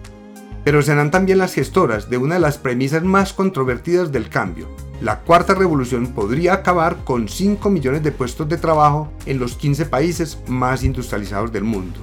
Pero 0.64 0.84
serán 0.84 1.10
también 1.10 1.40
las 1.40 1.56
gestoras 1.56 2.12
de 2.12 2.18
una 2.18 2.36
de 2.36 2.42
las 2.42 2.60
premisas 2.60 3.04
más 3.04 3.34
controvertidas 3.34 4.12
del 4.12 4.30
cambio, 4.30 4.68
la 5.02 5.22
cuarta 5.22 5.56
revolución 5.56 6.14
podría 6.14 6.54
acabar 6.54 7.04
con 7.04 7.28
5 7.28 7.68
millones 7.72 8.04
de 8.04 8.12
puestos 8.12 8.48
de 8.48 8.58
trabajo 8.58 9.12
en 9.26 9.40
los 9.40 9.56
15 9.56 9.88
países 9.88 10.38
más 10.48 10.84
industrializados 10.84 11.52
del 11.52 11.64
mundo. 11.64 12.00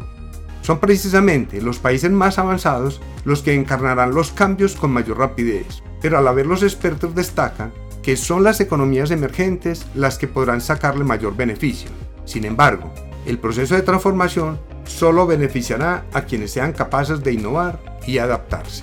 Son 0.62 0.80
precisamente 0.80 1.62
los 1.62 1.78
países 1.78 2.10
más 2.10 2.40
avanzados 2.40 3.00
los 3.24 3.42
que 3.42 3.54
encarnarán 3.54 4.14
los 4.14 4.32
cambios 4.32 4.74
con 4.74 4.90
mayor 4.90 5.18
rapidez, 5.18 5.82
pero 6.02 6.18
a 6.18 6.20
la 6.20 6.32
los 6.32 6.62
expertos 6.62 7.14
destacan 7.14 7.72
que 8.02 8.16
son 8.16 8.42
las 8.42 8.60
economías 8.60 9.10
emergentes 9.12 9.86
las 9.94 10.18
que 10.18 10.28
podrán 10.28 10.60
sacarle 10.60 11.04
mayor 11.04 11.36
beneficio. 11.36 11.88
Sin 12.24 12.44
embargo, 12.44 12.92
el 13.24 13.38
proceso 13.38 13.76
de 13.76 13.82
transformación 13.82 14.58
solo 14.84 15.26
beneficiará 15.26 16.04
a 16.12 16.22
quienes 16.22 16.50
sean 16.50 16.72
capaces 16.72 17.22
de 17.22 17.32
innovar 17.32 17.78
y 18.06 18.18
adaptarse. 18.18 18.82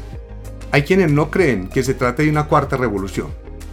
Hay 0.72 0.84
quienes 0.84 1.12
no 1.12 1.30
creen 1.30 1.68
que 1.68 1.84
se 1.84 1.94
trate 1.94 2.24
de 2.24 2.30
una 2.30 2.48
cuarta 2.48 2.78
revolución, 2.78 3.28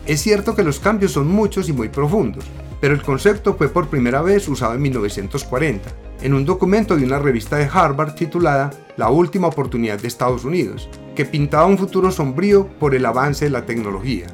es 0.07 0.23
cierto 0.23 0.55
que 0.55 0.63
los 0.63 0.79
cambios 0.79 1.11
son 1.11 1.27
muchos 1.27 1.69
y 1.69 1.73
muy 1.73 1.89
profundos, 1.89 2.45
pero 2.81 2.95
el 2.95 3.03
concepto 3.03 3.55
fue 3.55 3.69
por 3.69 3.89
primera 3.89 4.23
vez 4.23 4.47
usado 4.49 4.75
en 4.75 4.83
1940, 4.83 5.91
en 6.23 6.33
un 6.33 6.45
documento 6.45 6.97
de 6.97 7.05
una 7.05 7.19
revista 7.19 7.57
de 7.57 7.69
Harvard 7.73 8.15
titulada 8.15 8.71
La 8.97 9.11
última 9.11 9.49
oportunidad 9.49 9.99
de 9.99 10.07
Estados 10.07 10.45
Unidos, 10.45 10.89
que 11.17 11.25
pintaba 11.25 11.67
un 11.67 11.79
futuro 11.79 12.13
sombrío 12.13 12.69
por 12.79 12.95
el 12.95 13.05
avance 13.05 13.47
de 13.47 13.51
la 13.51 13.67
tecnología. 13.67 14.27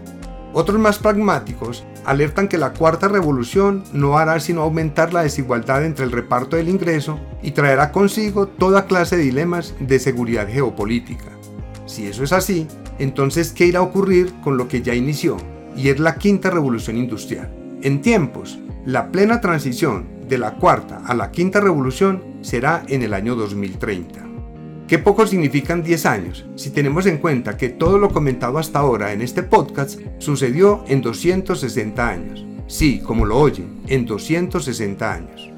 Otros 0.53 0.79
más 0.79 0.99
pragmáticos 0.99 1.87
alertan 2.05 2.49
que 2.49 2.59
la 2.59 2.75
cuarta 2.75 3.09
revolución 3.09 3.85
no 3.95 4.19
hará 4.19 4.39
sino 4.39 4.61
aumentar 4.61 5.15
la 5.15 5.23
desigualdad 5.23 5.87
entre 5.87 6.05
el 6.05 6.13
reparto 6.13 6.57
del 6.57 6.69
ingreso 6.69 7.19
y 7.43 7.53
traerá 7.53 7.91
consigo 7.91 8.47
toda 8.47 8.85
clase 8.85 9.17
de 9.17 9.23
dilemas 9.23 9.75
de 9.81 9.99
seguridad 9.99 10.47
geopolítica. 10.47 11.31
Si 11.87 12.07
eso 12.07 12.23
es 12.23 12.35
así, 12.35 12.67
entonces 12.99 13.53
¿qué 13.53 13.65
irá 13.65 13.79
a 13.79 13.83
ocurrir 13.83 14.31
con 14.43 14.59
lo 14.59 14.69
que 14.69 14.83
ya 14.83 14.95
inició? 14.95 15.39
y 15.77 15.89
es 15.89 16.01
la 16.01 16.17
quinta 16.17 16.51
revolución 16.51 16.97
industrial. 16.97 17.51
En 17.83 18.03
tiempos, 18.03 18.59
la 18.85 19.11
plena 19.11 19.41
transición 19.41 20.07
de 20.29 20.39
la 20.39 20.55
cuarta 20.55 21.03
a 21.07 21.15
la 21.15 21.31
quinta 21.31 21.61
revolución 21.61 22.23
será 22.43 22.83
en 22.89 23.03
el 23.03 23.15
año 23.15 23.35
2030. 23.35 24.32
Qué 24.89 24.99
poco 24.99 25.27
significan 25.27 25.83
10 25.83 26.07
años 26.07 26.45
si 26.55 26.71
tenemos 26.71 27.07
en 27.07 27.19
cuenta 27.19 27.57
que 27.57 27.71
todo 27.71 27.99
lo 27.99 28.11
comentado 28.11 28.59
hasta 28.59 28.81
ahora 28.81 29.13
en 29.13 29.23
este 29.23 29.43
podcast 29.43 30.01
sucedió 30.19 30.85
en 30.87 31.01
260 31.01 32.09
años. 32.09 32.45
Sí, 32.67 33.01
como 33.01 33.25
lo 33.25 33.39
oyen, 33.39 33.81
en 33.89 34.05
260 34.07 35.13
años. 35.13 35.51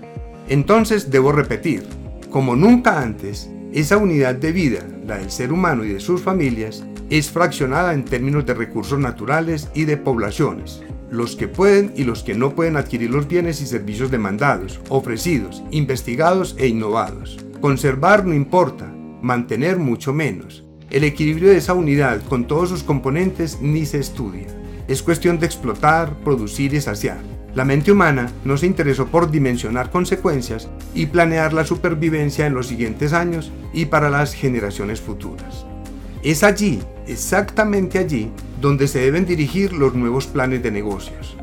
Entonces 0.48 1.10
debo 1.10 1.32
repetir, 1.32 1.84
como 2.30 2.54
nunca 2.54 3.00
antes, 3.00 3.50
esa 3.72 3.96
unidad 3.96 4.36
de 4.36 4.52
vida, 4.52 4.86
la 5.06 5.18
del 5.18 5.30
ser 5.30 5.52
humano 5.52 5.84
y 5.84 5.88
de 5.88 6.00
sus 6.00 6.22
familias, 6.22 6.84
es 7.10 7.30
fraccionada 7.30 7.92
en 7.92 8.04
términos 8.04 8.46
de 8.46 8.54
recursos 8.54 8.98
naturales 8.98 9.68
y 9.74 9.84
de 9.84 9.96
poblaciones, 9.96 10.82
los 11.10 11.34
que 11.34 11.48
pueden 11.48 11.92
y 11.96 12.04
los 12.04 12.22
que 12.22 12.34
no 12.34 12.54
pueden 12.54 12.76
adquirir 12.76 13.10
los 13.10 13.26
bienes 13.26 13.60
y 13.60 13.66
servicios 13.66 14.10
demandados, 14.10 14.80
ofrecidos, 14.88 15.62
investigados 15.70 16.54
e 16.58 16.68
innovados. 16.68 17.38
Conservar 17.60 18.24
no 18.24 18.34
importa, 18.34 18.93
mantener 19.24 19.78
mucho 19.78 20.12
menos. 20.12 20.64
El 20.90 21.02
equilibrio 21.02 21.48
de 21.48 21.56
esa 21.56 21.72
unidad 21.72 22.20
con 22.28 22.46
todos 22.46 22.68
sus 22.68 22.82
componentes 22.82 23.58
ni 23.62 23.86
se 23.86 23.98
estudia. 23.98 24.46
Es 24.86 25.02
cuestión 25.02 25.38
de 25.38 25.46
explotar, 25.46 26.14
producir 26.18 26.74
y 26.74 26.80
saciar. 26.82 27.22
La 27.54 27.64
mente 27.64 27.90
humana 27.90 28.30
no 28.44 28.58
se 28.58 28.66
interesó 28.66 29.06
por 29.06 29.30
dimensionar 29.30 29.90
consecuencias 29.90 30.68
y 30.94 31.06
planear 31.06 31.54
la 31.54 31.64
supervivencia 31.64 32.46
en 32.46 32.52
los 32.52 32.66
siguientes 32.66 33.14
años 33.14 33.50
y 33.72 33.86
para 33.86 34.10
las 34.10 34.34
generaciones 34.34 35.00
futuras. 35.00 35.64
Es 36.22 36.42
allí, 36.42 36.80
exactamente 37.06 37.98
allí, 37.98 38.30
donde 38.60 38.88
se 38.88 38.98
deben 38.98 39.24
dirigir 39.24 39.72
los 39.72 39.94
nuevos 39.94 40.26
planes 40.26 40.62
de 40.62 40.70
negocios. 40.70 41.34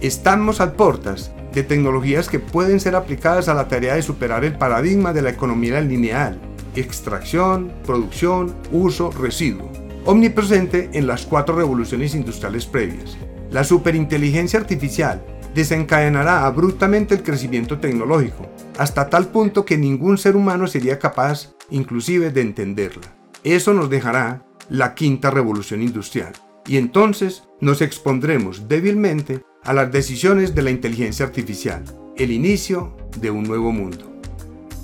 Estamos 0.00 0.60
al 0.60 0.74
portas 0.74 1.32
de 1.52 1.64
tecnologías 1.64 2.28
que 2.28 2.38
pueden 2.38 2.78
ser 2.78 2.94
aplicadas 2.94 3.48
a 3.48 3.54
la 3.54 3.66
tarea 3.66 3.96
de 3.96 4.02
superar 4.02 4.44
el 4.44 4.56
paradigma 4.56 5.12
de 5.12 5.22
la 5.22 5.30
economía 5.30 5.80
lineal, 5.80 6.38
extracción, 6.76 7.72
producción, 7.84 8.54
uso, 8.72 9.10
residuo, 9.10 9.70
omnipresente 10.04 10.90
en 10.92 11.06
las 11.06 11.26
cuatro 11.26 11.56
revoluciones 11.56 12.14
industriales 12.14 12.66
previas. 12.66 13.16
La 13.50 13.64
superinteligencia 13.64 14.58
artificial 14.58 15.24
desencadenará 15.54 16.44
abruptamente 16.44 17.14
el 17.14 17.22
crecimiento 17.22 17.78
tecnológico, 17.78 18.46
hasta 18.78 19.08
tal 19.08 19.28
punto 19.28 19.64
que 19.64 19.78
ningún 19.78 20.18
ser 20.18 20.36
humano 20.36 20.66
sería 20.66 20.98
capaz 20.98 21.54
inclusive 21.70 22.30
de 22.30 22.40
entenderla. 22.40 23.14
Eso 23.44 23.72
nos 23.72 23.88
dejará 23.88 24.44
la 24.68 24.94
quinta 24.94 25.30
revolución 25.30 25.82
industrial, 25.82 26.32
y 26.66 26.78
entonces 26.78 27.44
nos 27.60 27.82
expondremos 27.82 28.68
débilmente 28.68 29.42
a 29.62 29.72
las 29.72 29.92
decisiones 29.92 30.54
de 30.54 30.62
la 30.62 30.70
inteligencia 30.70 31.24
artificial, 31.24 31.84
el 32.16 32.30
inicio 32.30 32.96
de 33.20 33.30
un 33.30 33.44
nuevo 33.44 33.72
mundo. 33.72 34.13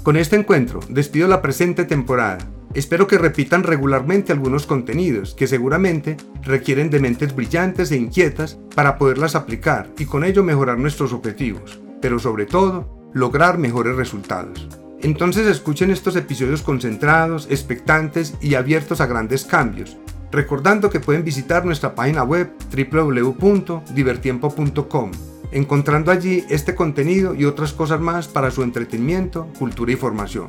Con 0.03 0.17
este 0.17 0.37
encuentro 0.37 0.81
despido 0.89 1.29
la 1.29 1.43
presente 1.43 1.85
temporada. 1.85 2.39
Espero 2.73 3.07
que 3.07 3.19
repitan 3.19 3.65
regularmente 3.65 4.33
algunos 4.33 4.65
contenidos 4.65 5.35
que 5.35 5.47
seguramente 5.47 6.17
requieren 6.43 6.89
de 6.89 7.01
mentes 7.01 7.37
brillantes 7.37 7.93
e 7.93 7.97
inquietas 7.97 8.59
para 8.75 8.97
poderlas 8.97 9.35
aplicar 9.35 9.91
y 9.99 10.07
con 10.07 10.25
ello 10.25 10.43
mejorar 10.43 10.79
nuestros 10.79 11.13
objetivos, 11.13 11.83
pero 12.01 12.19
sobre 12.19 12.47
todo 12.47 12.89
lograr 13.13 13.59
mejores 13.59 13.95
resultados. 13.97 14.67
Entonces 15.03 15.47
escuchen 15.47 15.91
estos 15.91 16.17
episodios 16.17 16.63
concentrados, 16.63 17.47
expectantes 17.51 18.33
y 18.41 18.55
abiertos 18.55 19.03
a 19.03 19.07
grandes 19.07 19.45
cambios, 19.45 19.99
recordando 20.33 20.89
que 20.89 21.01
pueden 21.01 21.25
visitar 21.25 21.67
nuestra 21.67 21.95
página 21.95 22.23
web 22.23 22.51
www.divertiempo.com 22.75 25.11
encontrando 25.53 26.11
allí 26.11 26.45
este 26.49 26.75
contenido 26.75 27.35
y 27.35 27.45
otras 27.45 27.73
cosas 27.73 28.01
más 28.01 28.29
para 28.29 28.51
su 28.51 28.63
entretenimiento, 28.63 29.49
cultura 29.59 29.93
y 29.93 29.97
formación. 29.97 30.49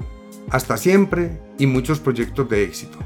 Hasta 0.50 0.77
siempre 0.77 1.39
y 1.58 1.67
muchos 1.67 2.00
proyectos 2.00 2.50
de 2.50 2.63
éxito. 2.63 2.98